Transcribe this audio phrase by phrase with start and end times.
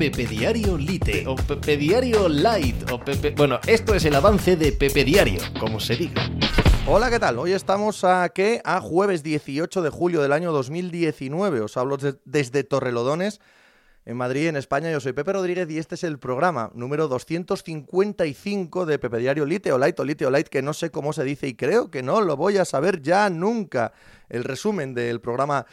[0.00, 3.34] Pepe Diario Lite o Pepe Diario Light o Pepe...
[3.36, 6.22] Bueno, esto es el avance de Pepe Diario, como se diga.
[6.86, 7.38] Hola, ¿qué tal?
[7.38, 8.62] Hoy estamos a ¿qué?
[8.64, 11.60] A jueves 18 de julio del año 2019.
[11.60, 13.42] Os hablo desde Torrelodones,
[14.06, 14.90] en Madrid, en España.
[14.90, 19.70] Yo soy Pepe Rodríguez y este es el programa número 255 de Pepe Diario Lite
[19.70, 22.02] o Light o Lite o Light, que no sé cómo se dice y creo que
[22.02, 23.92] no lo voy a saber ya nunca.
[24.30, 25.66] El resumen del programa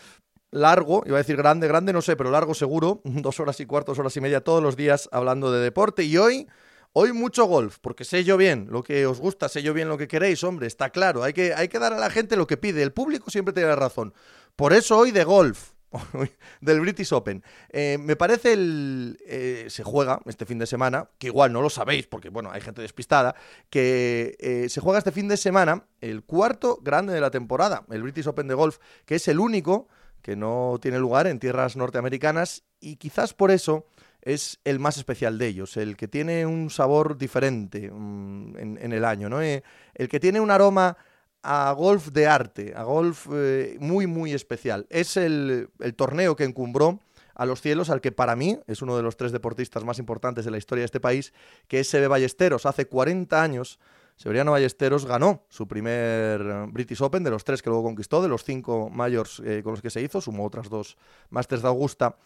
[0.52, 3.92] largo, iba a decir grande, grande no sé, pero largo seguro, dos horas y cuarto,
[3.92, 6.04] dos horas y media todos los días hablando de deporte.
[6.04, 6.47] Y hoy,
[6.93, 9.97] hoy mucho golf, porque sé yo bien lo que os gusta, sé yo bien lo
[9.97, 12.57] que queréis, hombre, está claro, hay que, hay que dar a la gente lo que
[12.57, 14.14] pide, el público siempre tiene razón.
[14.55, 15.78] Por eso hoy de golf.
[16.61, 17.43] del British Open.
[17.69, 19.18] Eh, me parece el.
[19.25, 22.61] Eh, se juega este fin de semana, que igual no lo sabéis, porque bueno, hay
[22.61, 23.36] gente despistada,
[23.69, 28.04] que eh, se juega este fin de semana el cuarto grande de la temporada, el
[28.04, 29.88] British Open de golf, que es el único
[30.27, 33.85] que no tiene lugar en tierras norteamericanas y quizás por eso
[34.22, 39.05] es el más especial de ellos, el que tiene un sabor diferente mm, en, el
[39.05, 39.41] año, ¿no?
[39.41, 39.63] Eh,
[39.95, 40.97] el que tiene un aroma
[41.43, 44.85] a golf de arte, a golf eh, muy, muy especial.
[44.89, 46.99] Es el, el torneo que encumbró
[47.33, 50.43] a los cielos al que para mí es uno de los tres deportistas más importantes
[50.43, 51.31] de la historia de este país,
[51.69, 52.65] que es Sebe Ballesteros.
[52.65, 53.80] Hace 40 años
[54.17, 58.27] Severiano Ballesteros ganó su primer eh, British Open de los tres que luego conquistó, de
[58.27, 60.97] los cinco mayores eh, con los que se hizo, sumó otras dos
[61.29, 62.17] Masters de Augusta.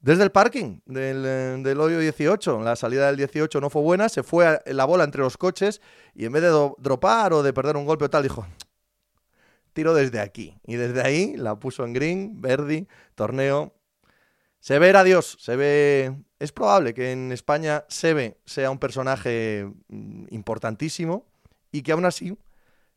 [0.00, 4.10] Desde el parking del, eh, del, hoyo 18, la salida del 18 no fue buena,
[4.10, 5.80] se fue la bola entre los coches
[6.14, 8.46] y en vez de dropar o de perder un golpe o tal, dijo,
[9.72, 10.58] tiro desde aquí.
[10.66, 13.72] Y desde ahí la puso en green, Verdi, torneo.
[14.58, 20.24] Se ve, adiós, se ve es probable que en España Sebe sea un personaje mm,
[20.30, 21.26] importantísimo
[21.72, 22.36] y que aún así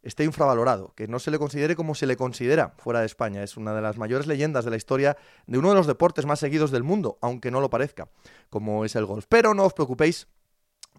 [0.03, 3.41] esté infravalorado, que no se le considere como se le considera fuera de España.
[3.41, 6.39] Es una de las mayores leyendas de la historia de uno de los deportes más
[6.39, 8.09] seguidos del mundo, aunque no lo parezca,
[8.49, 9.25] como es el golf.
[9.29, 10.27] Pero no os preocupéis,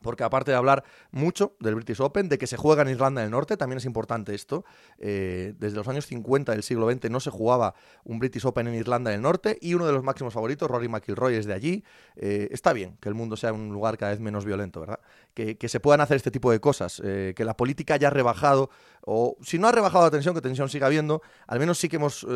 [0.04, 3.30] porque aparte de hablar mucho del British Open, de que se juega en Irlanda del
[3.30, 4.64] Norte, también es importante esto.
[4.98, 8.74] Eh, desde los años 50 del siglo XX no se jugaba un British Open en
[8.74, 11.84] Irlanda del Norte y uno de los máximos favoritos, Rory McIlroy, es de allí.
[12.16, 15.00] Eh, está bien que el mundo sea un lugar cada vez menos violento, ¿verdad?
[15.32, 18.70] Que, se puedan hacer este tipo de cosas, eh, que la política haya rebajado,
[19.06, 21.96] o si no ha rebajado la tensión, que tensión siga habiendo, al menos sí que
[21.96, 22.26] hemos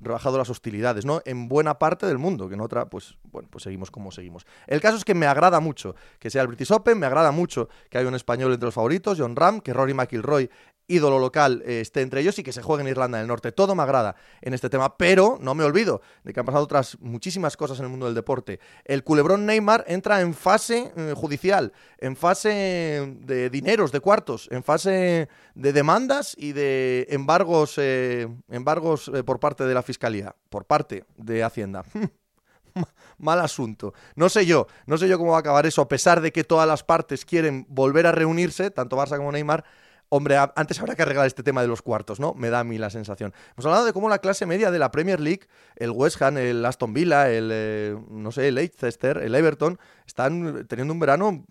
[0.00, 1.22] rebajado las hostilidades, ¿no?
[1.24, 4.46] En buena parte del mundo, que en otra, pues, bueno, pues seguimos como seguimos.
[4.66, 7.68] El caso es que me agrada mucho que sea el British Open, me agrada mucho
[7.88, 10.50] que haya un español entre los favoritos, John Ram, que Rory McIlroy
[10.90, 13.52] ídolo local eh, esté entre ellos y que se juegue en Irlanda del Norte.
[13.52, 16.98] Todo me agrada en este tema, pero no me olvido de que han pasado otras
[17.00, 18.60] muchísimas cosas en el mundo del deporte.
[18.84, 24.62] El culebrón Neymar entra en fase eh, judicial, en fase de dineros, de cuartos, en
[24.62, 31.04] fase de demandas y de embargos, eh, embargos por parte de la Fiscalía, por parte
[31.16, 31.84] de Hacienda.
[33.18, 33.94] mal asunto.
[34.16, 36.44] No sé yo, no sé yo cómo va a acabar eso, a pesar de que
[36.44, 39.64] todas las partes quieren volver a reunirse, tanto Barça como Neymar.
[40.12, 42.34] Hombre, antes habrá que arreglar este tema de los cuartos, ¿no?
[42.34, 43.32] Me da a mí la sensación.
[43.52, 46.64] Hemos hablado de cómo la clase media de la Premier League, el West Ham, el
[46.66, 51.46] Aston Villa, el, eh, no sé, el Leicester, el Everton, están teniendo un verano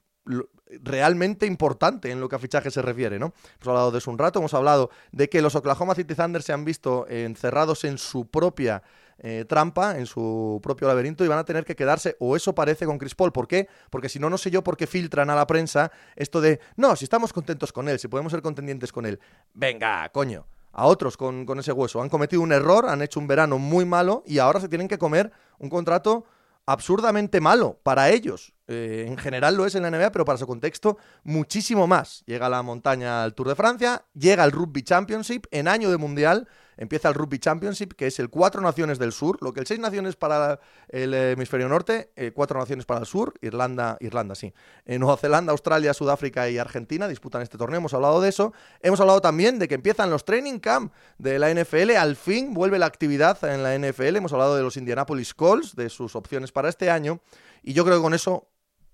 [0.83, 3.33] realmente importante en lo que a fichaje se refiere, ¿no?
[3.55, 6.53] Hemos hablado de eso un rato, hemos hablado de que los Oklahoma City Thunder se
[6.53, 8.83] han visto encerrados en su propia
[9.21, 12.85] eh, trampa, en su propio laberinto y van a tener que quedarse, o eso parece
[12.85, 13.31] con Chris Paul.
[13.31, 13.67] ¿Por qué?
[13.89, 16.95] Porque si no, no sé yo por qué filtran a la prensa esto de, no,
[16.95, 19.19] si estamos contentos con él, si podemos ser contendientes con él.
[19.53, 20.45] Venga, coño.
[20.71, 22.01] A otros con, con ese hueso.
[22.01, 24.99] Han cometido un error, han hecho un verano muy malo y ahora se tienen que
[24.99, 26.25] comer un contrato
[26.65, 28.53] absurdamente malo para ellos.
[28.71, 32.23] Eh, en general lo es en la NBA, pero para su contexto muchísimo más.
[32.27, 36.47] Llega la montaña al Tour de Francia, llega el Rugby Championship en año de Mundial
[36.79, 39.81] empieza el Rugby Championship, que es el cuatro naciones del sur, lo que el seis
[39.81, 44.53] naciones para el hemisferio norte, eh, cuatro naciones para el sur, Irlanda, Irlanda, sí.
[44.85, 48.53] En Nueva Zelanda, Australia, Sudáfrica y Argentina disputan este torneo, hemos hablado de eso.
[48.79, 52.79] Hemos hablado también de que empiezan los training camp de la NFL, al fin vuelve
[52.79, 56.69] la actividad en la NFL, hemos hablado de los Indianapolis Colts, de sus opciones para
[56.69, 57.19] este año,
[57.61, 58.47] y yo creo que con eso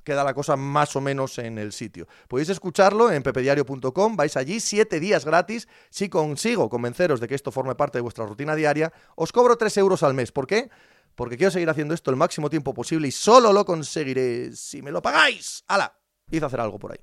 [0.05, 2.07] queda la cosa más o menos en el sitio.
[2.29, 5.67] Podéis escucharlo en pepediario.com, vais allí siete días gratis.
[5.89, 9.75] Si consigo convenceros de que esto forme parte de vuestra rutina diaria, os cobro tres
[9.75, 10.31] euros al mes.
[10.31, 10.69] ¿Por qué?
[11.15, 14.91] Porque quiero seguir haciendo esto el máximo tiempo posible y solo lo conseguiré si me
[14.91, 15.63] lo pagáis.
[15.67, 15.97] ¡Hala!
[16.29, 16.93] Hice hacer algo por ahí.